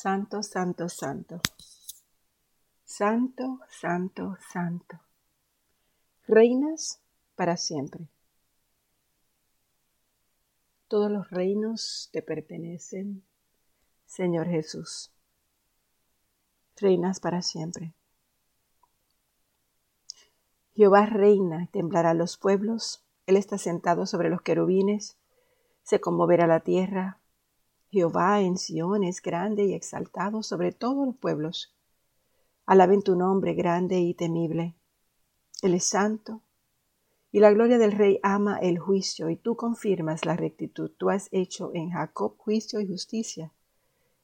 [0.00, 1.40] Santo, santo, santo.
[2.84, 5.00] Santo, santo, santo.
[6.28, 7.00] Reinas
[7.34, 8.06] para siempre.
[10.86, 13.24] Todos los reinos te pertenecen,
[14.06, 15.10] Señor Jesús.
[16.76, 17.92] Reinas para siempre.
[20.76, 25.16] Jehová reina, temblará los pueblos, Él está sentado sobre los querubines,
[25.82, 27.17] se conmoverá la tierra.
[27.90, 31.74] Jehová en Sión es grande y exaltado sobre todos los pueblos.
[32.66, 34.74] Alaben tu nombre grande y temible.
[35.62, 36.42] Él es santo,
[37.32, 40.90] y la gloria del Rey ama el juicio, y tú confirmas la rectitud.
[40.96, 43.52] Tú has hecho en Jacob juicio y justicia.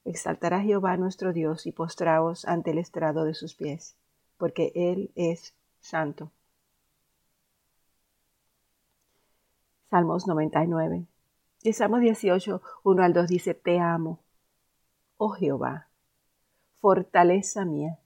[0.05, 3.97] Exaltará Jehová nuestro Dios y postraos ante el estrado de sus pies,
[4.37, 6.31] porque Él es santo.
[9.91, 11.07] Salmos 99.
[11.67, 14.21] Y Salmos 18, 1 al 2 dice, Te amo,
[15.17, 15.89] oh Jehová,
[16.75, 17.99] fortaleza mía.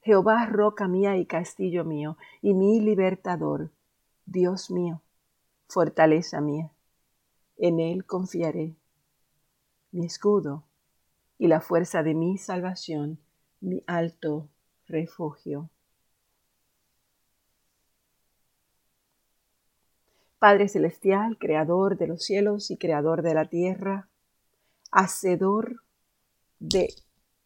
[0.00, 3.72] Jehová, roca mía y castillo mío, y mi libertador,
[4.24, 5.02] Dios mío,
[5.68, 6.72] fortaleza mía.
[7.58, 8.74] En Él confiaré,
[9.92, 10.64] mi escudo
[11.36, 13.18] y la fuerza de mi salvación,
[13.60, 14.48] mi alto
[14.86, 15.68] refugio.
[20.38, 24.10] Padre Celestial, Creador de los cielos y Creador de la tierra,
[24.92, 25.82] Hacedor
[26.58, 26.94] de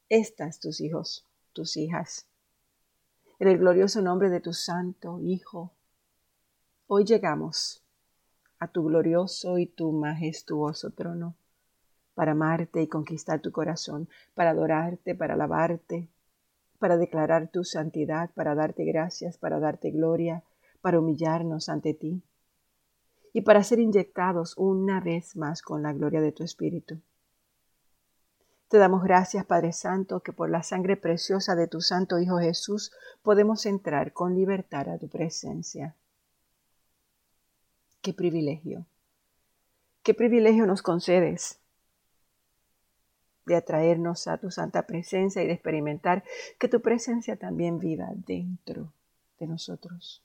[0.09, 2.27] estas tus hijos, tus hijas.
[3.39, 5.73] En el glorioso nombre de tu Santo Hijo,
[6.89, 7.85] hoy llegamos
[8.59, 11.37] a tu glorioso y tu majestuoso trono
[12.15, 16.09] para amarte y conquistar tu corazón, para adorarte, para alabarte,
[16.81, 20.43] para declarar tu santidad, para darte gracias, para darte gloria,
[20.83, 22.25] para humillarnos ante ti
[23.33, 27.01] y para ser inyectados una vez más con la gloria de tu Espíritu.
[28.69, 32.93] Te damos gracias, Padre Santo, que por la sangre preciosa de tu Santo Hijo Jesús
[33.23, 35.97] podemos entrar con libertad a tu presencia.
[38.01, 38.87] Qué privilegio,
[40.03, 41.59] qué privilegio nos concedes
[43.45, 46.23] de atraernos a tu santa presencia y de experimentar
[46.59, 48.93] que tu presencia también viva dentro
[49.41, 50.23] de nosotros.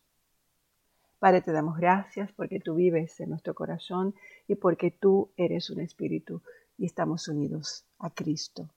[1.26, 4.14] Padre, te damos gracias porque tú vives en nuestro corazón
[4.48, 6.44] y porque tú eres un espíritu
[6.78, 8.70] y estamos unidos a Cristo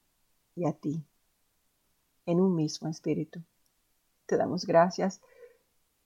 [0.54, 1.04] y a ti
[2.24, 3.42] en un mismo espíritu.
[4.24, 5.20] Te damos gracias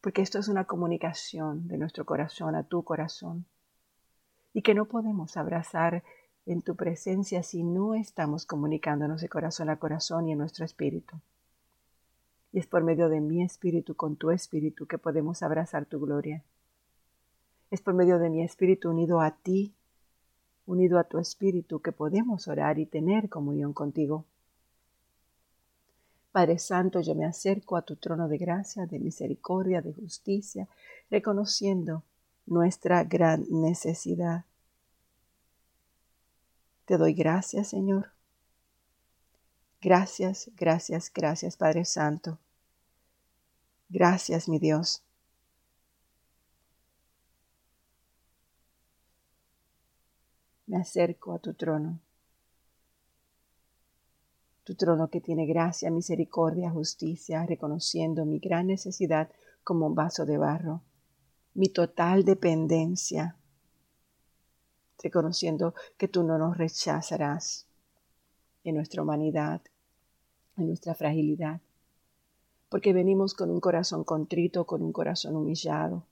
[0.01, 3.47] porque esto es una comunicación de nuestro corazón a tu corazón
[4.53, 6.03] y que no podemos abrazar
[6.45, 11.21] en tu presencia si no estamos comunicándonos de corazón a corazón y en nuestro espíritu.
[12.53, 16.43] Y es por medio de mi espíritu con tu espíritu que podemos abrazar tu gloria.
[17.71, 19.73] Es por medio de mi espíritu unido a ti,
[20.67, 24.27] unido a tu espíritu, que podemos orar y tener comunión contigo.
[26.31, 30.69] Padre Santo, yo me acerco a tu trono de gracia, de misericordia, de justicia,
[31.11, 32.03] reconociendo
[32.47, 34.45] nuestra gran necesidad.
[36.85, 38.13] Te doy gracias, Señor,
[39.83, 42.39] Gracias, gracias, gracias, Padre Santo.
[43.93, 45.03] Gracias, mi Dios.
[50.67, 52.01] Me acerco a tu trono,
[54.65, 59.29] tu trono que tiene gracia, misericordia, justicia, reconociendo mi gran necesidad
[59.63, 60.81] como un vaso de barro,
[61.53, 63.37] mi total dependencia,
[65.03, 67.67] reconociendo que tú no nos rechazarás
[68.65, 69.61] en nuestra humanidad,
[70.57, 71.61] en nuestra fragilidad,
[72.73, 76.07] porque venimos con un corazón contrito, con un corazón humillado,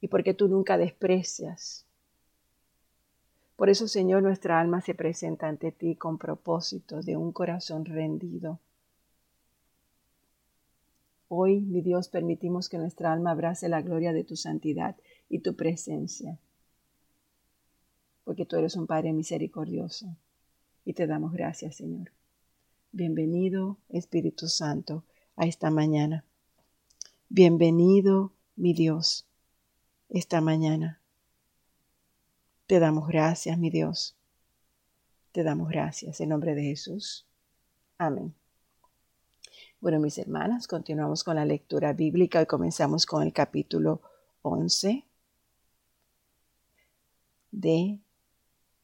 [0.00, 1.84] y porque tú nunca desprecias.
[3.56, 8.60] Por eso, Señor, nuestra alma se presenta ante ti con propósito de un corazón rendido.
[11.26, 14.94] Hoy, mi Dios, permitimos que nuestra alma abrace la gloria de tu santidad
[15.28, 16.38] y tu presencia,
[18.22, 20.16] porque tú eres un Padre misericordioso
[20.84, 22.12] y te damos gracias, Señor.
[22.92, 25.02] Bienvenido, Espíritu Santo,
[25.36, 26.24] a esta mañana.
[27.28, 29.26] Bienvenido, mi Dios,
[30.08, 31.00] esta mañana.
[32.66, 34.16] Te damos gracias, mi Dios.
[35.32, 37.26] Te damos gracias en nombre de Jesús.
[37.98, 38.34] Amén.
[39.80, 44.00] Bueno, mis hermanas, continuamos con la lectura bíblica y comenzamos con el capítulo
[44.42, 45.04] 11
[47.50, 48.00] de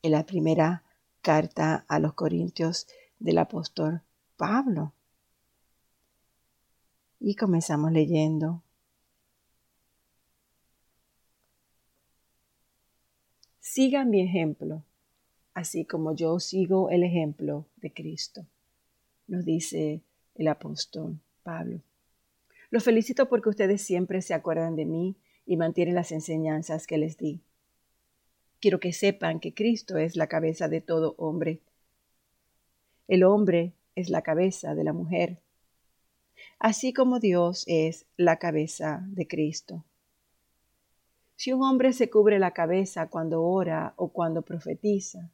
[0.03, 0.85] la primera
[1.23, 2.87] carta a los Corintios
[3.19, 4.03] del apóstol
[4.37, 4.93] Pablo.
[7.21, 8.63] Y comenzamos leyendo.
[13.61, 14.83] Sigan mi ejemplo
[15.55, 18.47] así como yo sigo el ejemplo de Cristo,
[19.27, 20.03] nos dice
[20.35, 21.81] el apóstol Pablo.
[22.71, 27.17] Los felicito porque ustedes siempre se acuerdan de mí y mantienen las enseñanzas que les
[27.17, 27.41] di.
[28.61, 31.61] Quiero que sepan que Cristo es la cabeza de todo hombre.
[33.09, 35.41] El hombre es la cabeza de la mujer,
[36.59, 39.85] así como Dios es la cabeza de Cristo.
[41.37, 45.31] Si un hombre se cubre la cabeza cuando ora o cuando profetiza,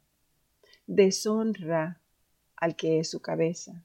[0.85, 1.99] deshonra
[2.55, 3.83] al que es su cabeza.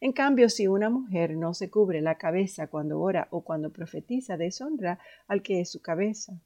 [0.00, 4.36] En cambio, si una mujer no se cubre la cabeza cuando ora o cuando profetiza,
[4.36, 4.98] deshonra
[5.28, 6.40] al que es su cabeza.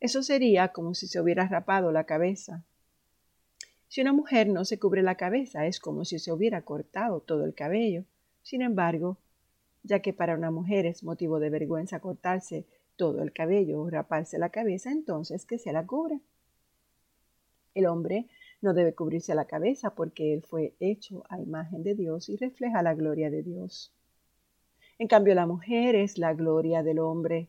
[0.00, 2.64] Eso sería como si se hubiera rapado la cabeza.
[3.88, 7.44] Si una mujer no se cubre la cabeza, es como si se hubiera cortado todo
[7.44, 8.04] el cabello.
[8.46, 9.18] Sin embargo,
[9.82, 12.64] ya que para una mujer es motivo de vergüenza cortarse
[12.94, 16.20] todo el cabello o raparse la cabeza, entonces que se la cubra.
[17.74, 18.28] El hombre
[18.60, 22.84] no debe cubrirse la cabeza porque él fue hecho a imagen de Dios y refleja
[22.84, 23.92] la gloria de Dios.
[25.00, 27.48] En cambio, la mujer es la gloria del hombre,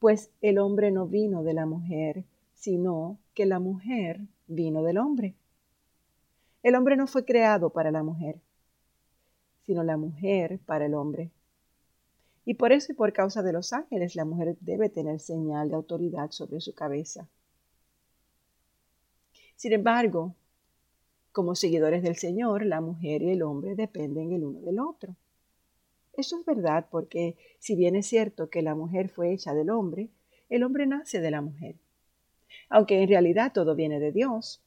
[0.00, 5.36] pues el hombre no vino de la mujer, sino que la mujer vino del hombre.
[6.64, 8.40] El hombre no fue creado para la mujer,
[9.68, 11.30] sino la mujer para el hombre.
[12.46, 15.76] Y por eso y por causa de los ángeles, la mujer debe tener señal de
[15.76, 17.28] autoridad sobre su cabeza.
[19.56, 20.34] Sin embargo,
[21.32, 25.14] como seguidores del Señor, la mujer y el hombre dependen el uno del otro.
[26.14, 30.08] Eso es verdad porque si bien es cierto que la mujer fue hecha del hombre,
[30.48, 31.74] el hombre nace de la mujer.
[32.70, 34.62] Aunque en realidad todo viene de Dios.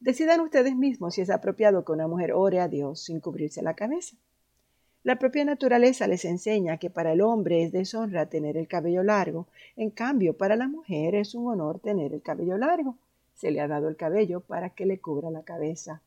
[0.00, 3.74] Decidan ustedes mismos si es apropiado que una mujer ore a Dios sin cubrirse la
[3.74, 4.16] cabeza.
[5.02, 9.46] La propia naturaleza les enseña que para el hombre es deshonra tener el cabello largo,
[9.76, 12.96] en cambio para la mujer es un honor tener el cabello largo.
[13.34, 16.02] Se le ha dado el cabello para que le cubra la cabeza.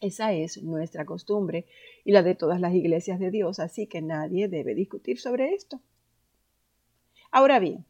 [0.00, 1.64] Esa es nuestra costumbre
[2.04, 5.80] y la de todas las iglesias de Dios, así que nadie debe discutir sobre esto.
[7.30, 7.84] Ahora bien,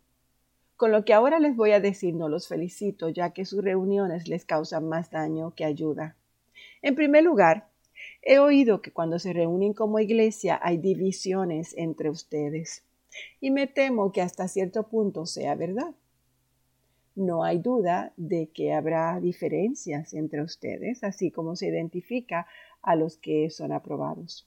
[0.76, 4.28] con lo que ahora les voy a decir no los felicito, ya que sus reuniones
[4.28, 6.16] les causan más daño que ayuda.
[6.82, 7.68] En primer lugar,
[8.22, 12.84] He oído que cuando se reúnen como iglesia hay divisiones entre ustedes
[13.40, 15.94] y me temo que hasta cierto punto sea verdad.
[17.14, 22.46] No hay duda de que habrá diferencias entre ustedes, así como se identifica
[22.82, 24.46] a los que son aprobados.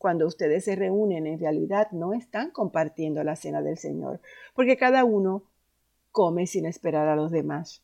[0.00, 4.22] Cuando ustedes se reúnen, en realidad no están compartiendo la cena del Señor,
[4.54, 5.42] porque cada uno
[6.10, 7.82] come sin esperar a los demás.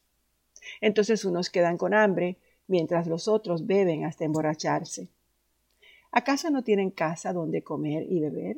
[0.80, 5.10] Entonces unos quedan con hambre mientras los otros beben hasta emborracharse.
[6.10, 8.56] ¿Acaso no tienen casa donde comer y beber?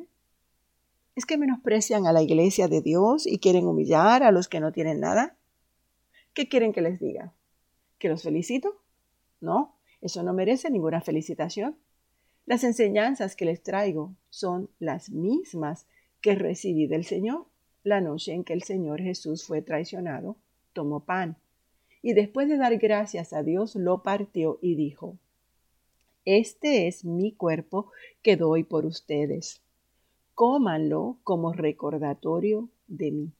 [1.17, 4.71] ¿Es que menosprecian a la iglesia de Dios y quieren humillar a los que no
[4.71, 5.35] tienen nada?
[6.33, 7.33] ¿Qué quieren que les diga?
[7.97, 8.81] ¿Que los felicito?
[9.41, 11.75] No, eso no merece ninguna felicitación.
[12.49, 15.85] Las enseñanzas que les traigo son las mismas
[16.19, 17.45] que recibí del Señor.
[17.83, 20.35] La noche en que el Señor Jesús fue traicionado,
[20.73, 21.37] tomó pan
[22.01, 25.19] y después de dar gracias a Dios lo partió y dijo,
[26.25, 27.91] Este es mi cuerpo
[28.23, 29.61] que doy por ustedes.
[30.33, 33.31] Cómanlo como recordatorio de mí.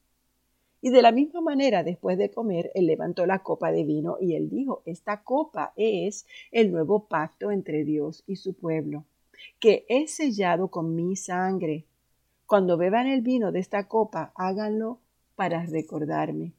[0.82, 4.36] Y de la misma manera, después de comer, él levantó la copa de vino y
[4.36, 9.06] él dijo, esta copa es el nuevo pacto entre Dios y su pueblo,
[9.60, 11.86] que es sellado con mi sangre.
[12.46, 15.00] Cuando beban el vino de esta copa, háganlo
[15.36, 16.54] para recordarme.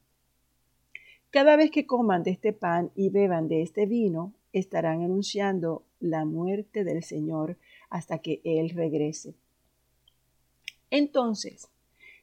[1.30, 6.24] Cada vez que coman de este pan y beban de este vino, estarán anunciando la
[6.24, 7.56] muerte del Señor
[7.88, 9.34] hasta que Él regrese.
[10.90, 11.68] Entonces,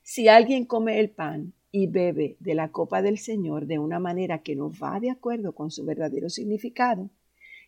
[0.03, 4.39] si alguien come el pan y bebe de la copa del Señor de una manera
[4.39, 7.11] que no va de acuerdo con su verdadero significado,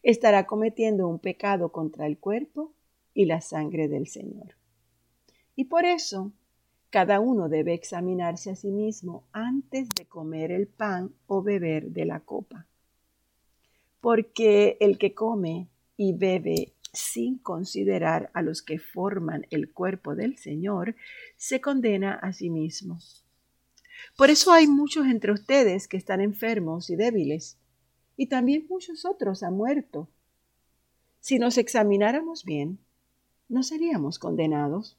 [0.02, 2.74] estará cometiendo un pecado contra el cuerpo
[3.14, 4.56] y la sangre del Señor.
[5.56, 6.32] Y por eso
[6.90, 12.06] cada uno debe examinarse a sí mismo antes de comer el pan o beber de
[12.06, 12.66] la copa.
[14.02, 20.38] Porque el que come y bebe sin considerar a los que forman el cuerpo del
[20.38, 20.96] Señor,
[21.38, 22.98] se condena a sí mismo.
[24.20, 27.58] Por eso hay muchos entre ustedes que están enfermos y débiles,
[28.18, 30.10] y también muchos otros han muerto.
[31.22, 32.80] Si nos examináramos bien,
[33.48, 34.98] no seríamos condenados.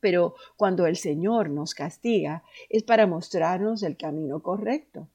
[0.00, 5.08] Pero cuando el Señor nos castiga es para mostrarnos el camino correcto,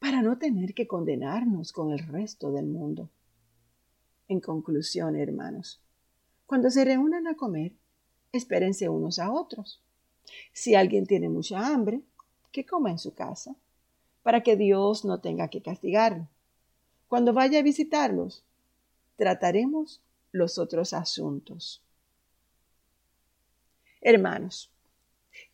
[0.00, 3.08] para no tener que condenarnos con el resto del mundo.
[4.26, 5.80] En conclusión, hermanos,
[6.46, 7.72] cuando se reúnan a comer,
[8.32, 9.83] espérense unos a otros.
[10.52, 12.00] Si alguien tiene mucha hambre,
[12.52, 13.54] que coma en su casa.
[14.22, 16.26] para que Dios no tenga que castigarlo.
[17.08, 18.42] Cuando vaya a visitarlos,
[19.16, 20.00] trataremos
[20.32, 21.84] los otros asuntos.
[24.00, 24.72] Hermanos,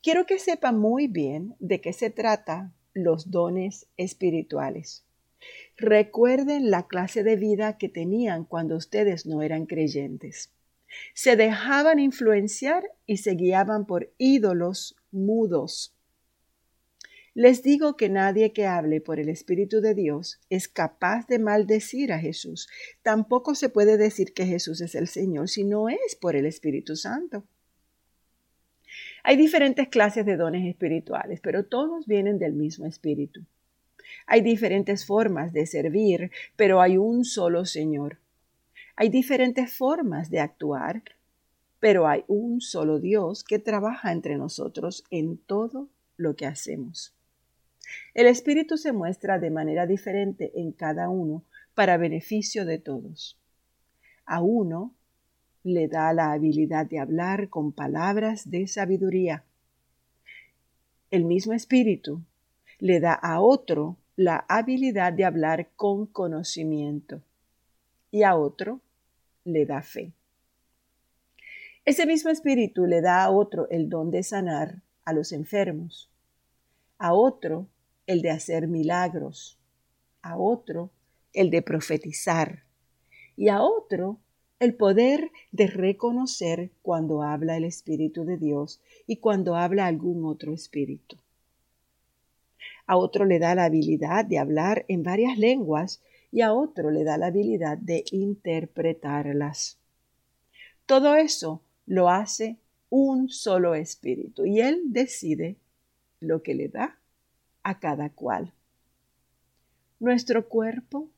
[0.01, 5.05] quiero que sepan muy bien de qué se trata los dones espirituales.
[5.77, 10.53] Recuerden la clase de vida que tenían cuando ustedes no eran creyentes.
[11.15, 15.95] Se dejaban influenciar y se guiaban por ídolos mudos.
[17.35, 22.13] Les digo que nadie que hable por el Espíritu de Dios es capaz de maldecir
[22.13, 22.69] a Jesús.
[23.03, 26.97] Tampoco se puede decir que Jesús es el Señor si no es por el Espíritu
[26.97, 27.45] Santo.
[29.23, 33.45] Hay diferentes clases de dones espirituales, pero todos vienen del mismo Espíritu.
[34.27, 38.19] Hay diferentes formas de servir, pero hay un solo Señor.
[39.01, 41.03] Hay diferentes formas de actuar,
[41.79, 45.89] pero hay un solo Dios que trabaja entre nosotros en todo
[46.19, 47.15] lo que hacemos.
[48.13, 53.41] El Espíritu se muestra de manera diferente en cada uno para beneficio de todos.
[54.27, 54.93] A uno
[55.63, 59.45] le da la habilidad de hablar con palabras de sabiduría.
[61.11, 62.21] El mismo Espíritu
[62.79, 67.23] le da a otro la habilidad de hablar con conocimiento
[68.11, 68.83] y a otro
[69.53, 70.13] le da fe.
[71.85, 76.11] Ese mismo espíritu le da a otro el don de sanar a los enfermos,
[76.99, 77.69] a otro
[78.07, 79.59] el de hacer milagros,
[80.23, 80.91] a otro
[81.33, 82.65] el de profetizar
[83.37, 84.19] y a otro
[84.59, 90.53] el poder de reconocer cuando habla el Espíritu de Dios y cuando habla algún otro
[90.53, 91.17] espíritu.
[92.87, 97.05] A otro le da la habilidad de hablar en varias lenguas y a otro le
[97.05, 99.79] da la habilidad de interpretarlas.
[100.87, 102.59] Todo eso lo hace
[102.89, 105.57] un solo espíritu y él decide
[106.21, 106.99] lo que le da
[107.63, 108.53] a cada cual.
[109.99, 111.11] Nuestro cuerpo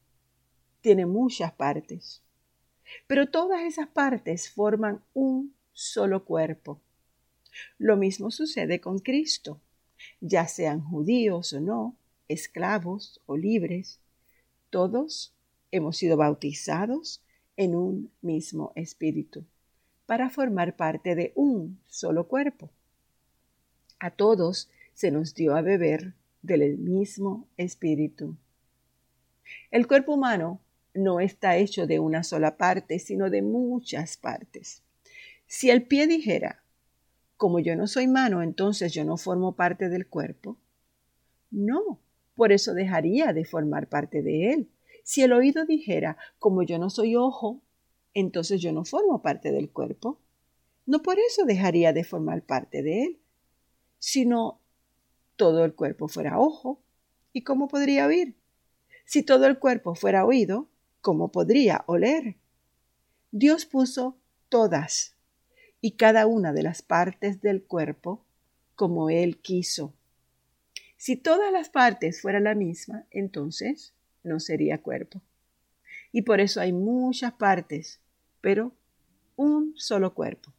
[0.81, 2.23] tiene muchas partes,
[3.07, 6.81] pero todas esas partes forman un solo cuerpo.
[7.79, 9.61] Lo mismo sucede con Cristo,
[10.21, 11.97] ya sean judíos o no,
[12.29, 14.02] esclavos o libres,
[14.73, 15.35] todos
[15.71, 17.23] hemos sido bautizados
[17.57, 19.45] en un mismo espíritu
[20.07, 22.71] para formar parte de un solo cuerpo.
[24.01, 28.35] A todos se nos dio a beber del mismo espíritu.
[29.71, 30.59] El cuerpo humano
[30.95, 34.83] no está hecho de una sola parte, sino de muchas partes.
[35.47, 36.63] Si el pie dijera,
[37.37, 40.57] como yo no soy mano, entonces yo no formo parte del cuerpo,
[41.51, 41.99] no,
[42.43, 44.69] por eso dejaría de formar parte de él.
[45.05, 47.63] Si el oído dijera, como yo no soy ojo,
[48.15, 50.19] entonces yo no formo parte del cuerpo,
[50.85, 53.21] no por eso dejaría de formar parte de él,
[54.01, 54.61] sino
[55.37, 56.83] todo el cuerpo fuera ojo,
[57.33, 58.35] ¿y cómo podría oír?
[59.05, 60.67] Si todo el cuerpo fuera oído,
[61.01, 62.39] ¿cómo podría oler?
[63.31, 64.17] Dios puso
[64.49, 65.15] todas
[65.81, 68.25] y cada una de las partes del cuerpo
[68.75, 69.95] como Él quiso.
[71.03, 73.93] Si todas las partes fueran la misma, entonces
[74.23, 75.21] no sería cuerpo.
[76.13, 77.99] Y por eso hay muchas partes,
[78.41, 78.71] pero
[79.35, 80.53] un solo cuerpo.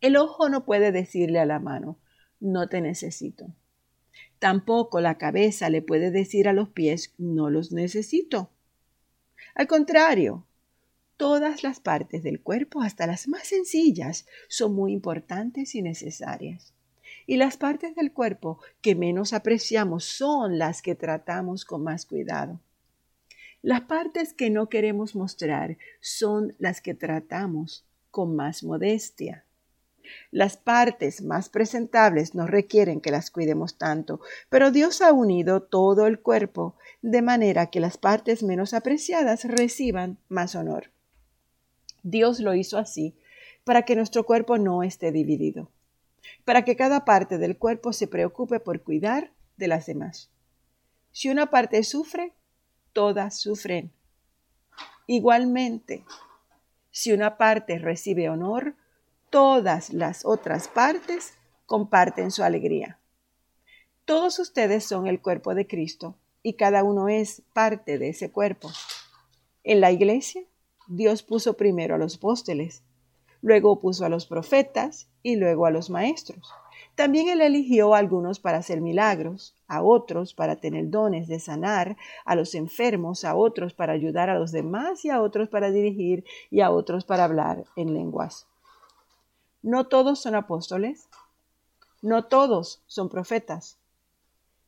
[0.00, 1.98] El ojo no puede decirle a la mano,
[2.38, 3.52] no te necesito.
[4.38, 8.50] Tampoco la cabeza le puede decir a los pies, no los necesito.
[9.56, 10.46] Al contrario,
[11.16, 16.72] todas las partes del cuerpo, hasta las más sencillas, son muy importantes y necesarias.
[17.26, 22.60] Y las partes del cuerpo que menos apreciamos son las que tratamos con más cuidado.
[23.62, 29.44] Las partes que no queremos mostrar son las que tratamos con más modestia.
[30.30, 36.06] Las partes más presentables no requieren que las cuidemos tanto, pero Dios ha unido todo
[36.06, 40.90] el cuerpo de manera que las partes menos apreciadas reciban más honor.
[42.02, 43.14] Dios lo hizo así
[43.64, 45.70] para que nuestro cuerpo no esté dividido,
[46.44, 50.30] para que cada parte del cuerpo se preocupe por cuidar de las demás.
[51.12, 52.32] Si una parte sufre,
[52.92, 53.92] todas sufren.
[55.06, 56.04] Igualmente,
[56.90, 58.74] si una parte recibe honor,
[59.30, 61.34] todas las otras partes
[61.66, 62.98] comparten su alegría.
[64.04, 68.70] Todos ustedes son el cuerpo de Cristo y cada uno es parte de ese cuerpo.
[69.64, 70.42] En la iglesia,
[70.88, 72.82] Dios puso primero a los apóstoles,
[73.42, 76.50] luego puso a los profetas y luego a los maestros.
[76.94, 81.96] También Él eligió a algunos para hacer milagros, a otros para tener dones de sanar,
[82.24, 86.24] a los enfermos, a otros para ayudar a los demás y a otros para dirigir
[86.50, 88.46] y a otros para hablar en lenguas.
[89.62, 91.08] No todos son apóstoles,
[92.02, 93.78] no todos son profetas,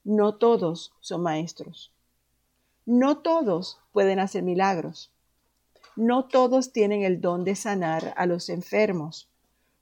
[0.04, 1.90] No todos son maestros.
[2.84, 5.13] No todos pueden hacer milagros.
[5.96, 9.30] No todos tienen el don de sanar a los enfermos.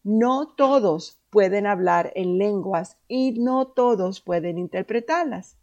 [0.04, 5.56] No todos pueden hablar en lenguas y no todos pueden interpretarlas.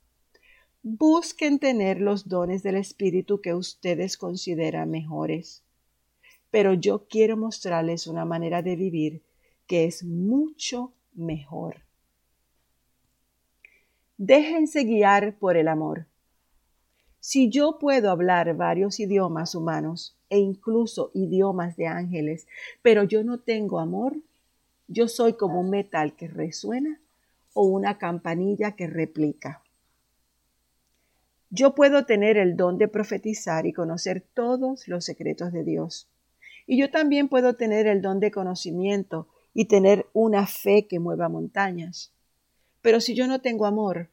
[0.82, 5.62] Busquen tener los dones del Espíritu que ustedes consideran mejores.
[6.50, 9.22] Pero yo quiero mostrarles una manera de vivir
[9.68, 11.84] que es mucho mejor.
[14.18, 16.08] Déjense guiar por el amor.
[17.20, 22.48] Si yo puedo hablar varios idiomas humanos e incluso idiomas de ángeles,
[22.82, 24.18] pero yo no tengo amor,
[24.88, 27.00] yo soy como un metal que resuena
[27.54, 29.64] o una campanilla que replica.
[31.52, 36.08] Yo puedo tener el don de profetizar y conocer todos los secretos de Dios.
[36.68, 41.28] Y yo también puedo tener el don de conocimiento y tener una fe que mueva
[41.28, 42.14] montañas.
[42.82, 44.10] Pero si yo no tengo amor,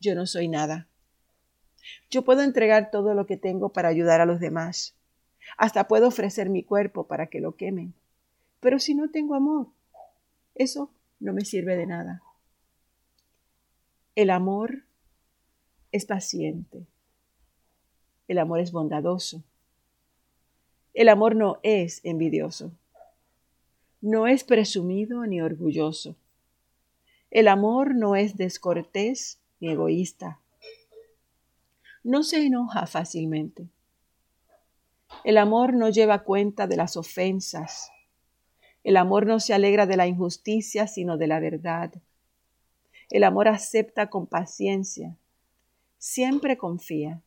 [0.00, 0.86] yo no soy nada.
[2.10, 4.94] Yo puedo entregar todo lo que tengo para ayudar a los demás.
[5.56, 7.94] Hasta puedo ofrecer mi cuerpo para que lo quemen.
[8.60, 9.68] Pero si no tengo amor,
[10.54, 12.22] eso no me sirve de nada.
[14.14, 14.84] El amor
[15.92, 16.86] es paciente.
[18.28, 19.42] El amor es bondadoso.
[20.94, 22.72] El amor no es envidioso.
[24.00, 26.16] No es presumido ni orgulloso.
[27.30, 30.38] El amor no es descortés ni egoísta.
[32.04, 33.66] No se enoja fácilmente.
[35.24, 37.90] El amor no lleva cuenta de las ofensas.
[38.82, 41.92] El amor no se alegra de la injusticia, sino de la verdad.
[43.10, 45.16] El amor acepta con paciencia.
[45.98, 47.22] Siempre confía.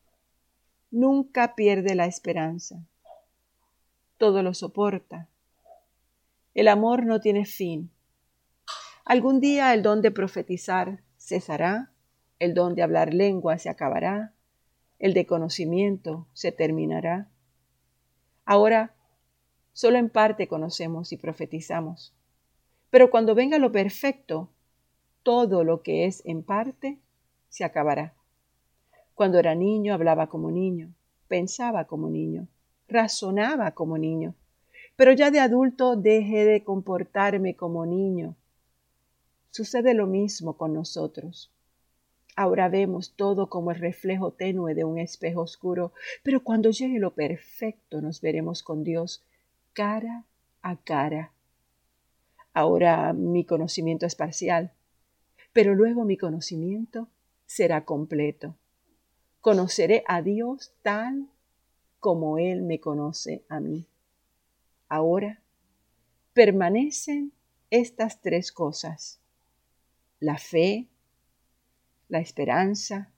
[0.90, 2.86] Nunca pierde la esperanza
[4.18, 5.28] todo lo soporta.
[6.54, 7.90] El amor no tiene fin.
[9.04, 11.92] Algún día el don de profetizar cesará,
[12.38, 14.34] el don de hablar lengua se acabará,
[14.98, 17.28] el de conocimiento se terminará.
[18.50, 18.94] Ahora
[19.74, 22.14] solo en parte conocemos y profetizamos.
[22.88, 24.48] Pero cuando venga lo perfecto,
[25.22, 26.98] todo lo que es en parte
[27.50, 28.14] se acabará.
[29.14, 30.94] Cuando era niño hablaba como niño,
[31.28, 32.48] pensaba como niño
[32.88, 34.34] razonaba como niño,
[34.96, 38.34] pero ya de adulto dejé de comportarme como niño.
[39.50, 41.52] Sucede lo mismo con nosotros.
[42.40, 47.12] Ahora vemos todo como el reflejo tenue de un espejo oscuro, pero cuando llegue lo
[47.12, 49.24] perfecto nos veremos con Dios
[49.72, 50.24] cara
[50.62, 51.32] a cara.
[52.52, 54.72] Ahora mi conocimiento es parcial,
[55.52, 57.08] pero luego mi conocimiento
[57.44, 58.54] será completo.
[59.40, 61.28] Conoceré a Dios tal
[61.98, 63.88] como Él me conoce a mí.
[64.88, 65.42] Ahora
[66.34, 67.32] permanecen
[67.70, 69.18] estas tres cosas,
[70.20, 70.86] la fe,
[72.08, 73.10] la esperanza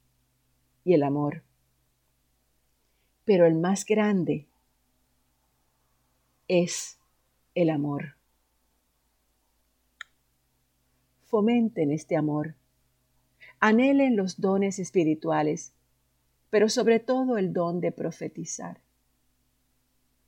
[0.84, 1.42] y el amor.
[3.24, 4.46] Pero el más grande
[6.48, 6.98] es
[7.54, 8.16] el amor.
[11.26, 12.54] Fomenten este amor.
[13.60, 15.72] Anhelen los dones espirituales
[16.50, 18.80] pero sobre todo el don de profetizar.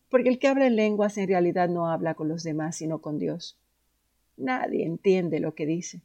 [0.09, 3.18] Porque el que habla en lenguas en realidad no habla con los demás, sino con
[3.18, 3.59] Dios.
[4.37, 6.03] Nadie entiende lo que dice,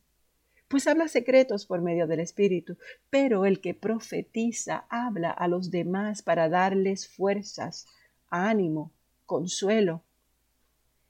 [0.67, 2.77] pues habla secretos por medio del Espíritu,
[3.10, 7.88] pero el que profetiza habla a los demás para darles fuerzas,
[8.30, 8.91] ánimo,
[9.25, 10.03] consuelo.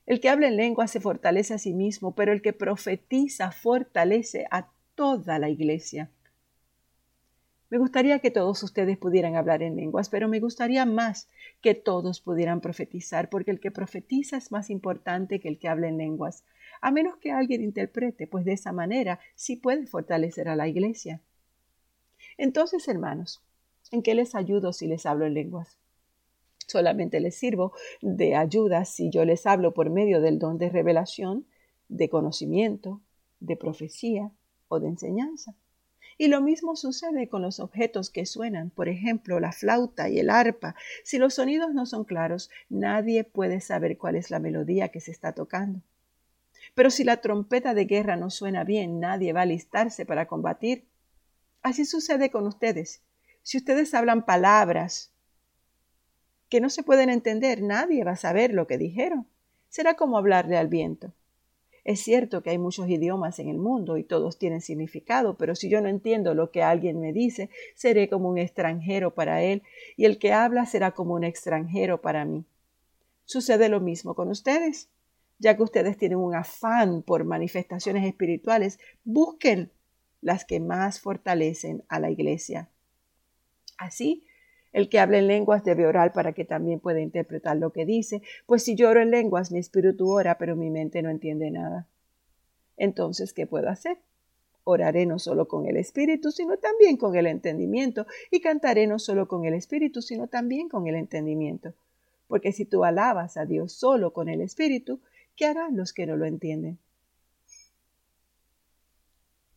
[0.05, 4.45] El que habla en lengua se fortalece a sí mismo, pero el que profetiza fortalece
[4.51, 6.11] a toda la iglesia.
[7.69, 11.27] Me gustaría que todos ustedes pudieran hablar en lenguas, pero me gustaría más
[11.61, 15.89] que todos pudieran profetizar, porque el que profetiza es más importante que el que habla
[15.89, 16.45] en lenguas,
[16.79, 21.21] a menos que alguien interprete, pues de esa manera sí puede fortalecer a la iglesia.
[22.37, 23.41] Entonces, hermanos,
[23.91, 25.77] ¿en qué les ayudo si les hablo en lenguas?
[26.67, 31.45] Solamente les sirvo de ayuda si yo les hablo por medio del don de revelación,
[31.89, 33.01] de conocimiento,
[33.39, 34.31] de profecía
[34.67, 35.55] o de enseñanza.
[36.17, 40.31] Y lo mismo sucede con los objetos que suenan, por ejemplo, la flauta y el
[40.31, 40.75] arpa.
[41.03, 45.11] Si los sonidos no son claros, nadie puede saber cuál es la melodía que se
[45.11, 45.81] está tocando.
[46.73, 50.85] Pero si la trompeta de guerra no suena bien, nadie va a alistarse para combatir.
[51.61, 53.01] Así sucede con ustedes.
[53.43, 55.11] Si ustedes hablan palabras
[56.49, 59.27] que no se pueden entender, nadie va a saber lo que dijeron.
[59.69, 61.13] Será como hablarle al viento.
[61.87, 65.69] Es cierto que hay muchos idiomas en el mundo y todos tienen significado, pero si
[65.69, 69.63] yo no entiendo lo que alguien me dice, seré como un extranjero para él
[69.95, 72.43] y el que habla será como un extranjero para mí.
[73.23, 74.89] Sucede lo mismo con ustedes.
[75.39, 79.71] Ya que ustedes tienen un afán por manifestaciones espirituales, busquen
[80.19, 82.69] las que más fortalecen a la iglesia.
[83.77, 84.25] Así,
[84.77, 88.21] el que habla en lenguas debe orar para que también pueda interpretar lo que dice,
[88.45, 91.87] pues si yo oro en lenguas, mi espíritu ora, pero mi mente no entiende nada.
[92.77, 93.97] Entonces, ¿qué puedo hacer?
[94.65, 99.27] Oraré no solo con el espíritu, sino también con el entendimiento, y cantaré no solo
[99.27, 101.73] con el espíritu, sino también con el entendimiento.
[102.27, 104.99] Porque si tú alabas a Dios solo con el espíritu,
[105.35, 106.77] ¿qué harán los que no lo entienden?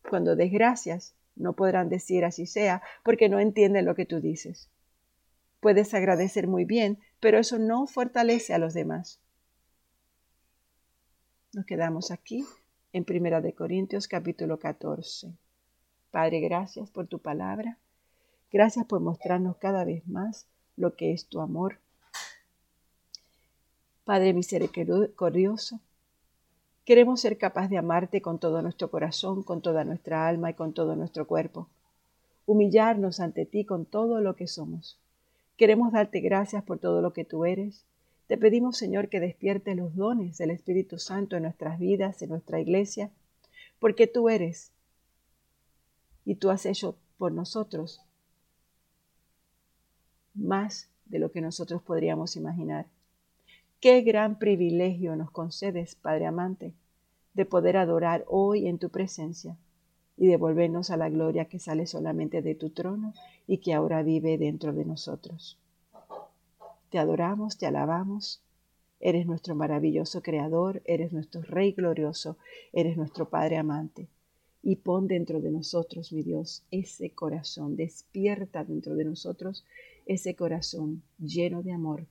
[0.08, 4.70] Cuando des gracias, no podrán decir así sea, porque no entienden lo que tú dices.
[5.60, 9.20] Puedes agradecer muy bien, pero eso no fortalece a los demás.
[11.52, 12.46] Nos quedamos aquí
[12.94, 15.34] en Primera de Corintios capítulo 14.
[16.10, 17.76] Padre, gracias por tu palabra.
[18.50, 20.46] Gracias por mostrarnos cada vez más
[20.76, 21.78] lo que es tu amor.
[24.04, 25.78] Padre misericordioso,
[26.86, 30.72] queremos ser capaz de amarte con todo nuestro corazón, con toda nuestra alma y con
[30.72, 31.68] todo nuestro cuerpo.
[32.46, 34.98] Humillarnos ante ti con todo lo que somos
[35.60, 37.84] Queremos darte gracias por todo lo que tú eres.
[38.28, 42.60] Te pedimos, Señor, que despierte los dones del Espíritu Santo en nuestras vidas, en nuestra
[42.60, 43.10] iglesia,
[43.78, 44.72] porque tú eres
[46.24, 48.00] y tú has hecho por nosotros
[50.32, 52.86] más de lo que nosotros podríamos imaginar.
[53.80, 56.72] Qué gran privilegio nos concedes, Padre amante,
[57.34, 59.58] de poder adorar hoy en tu presencia
[60.20, 63.14] y devolvernos a la gloria que sale solamente de tu trono
[63.46, 65.58] y que ahora vive dentro de nosotros.
[66.90, 68.42] Te adoramos, te alabamos.
[69.00, 72.36] Eres nuestro maravilloso Creador, eres nuestro Rey glorioso,
[72.74, 74.08] eres nuestro Padre amante.
[74.62, 79.64] Y pon dentro de nosotros, mi Dios, ese corazón, despierta dentro de nosotros
[80.04, 82.06] ese corazón lleno de amor,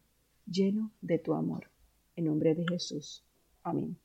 [0.48, 1.70] lleno de tu amor.
[2.16, 3.24] En nombre de Jesús.
[3.62, 4.00] Amén.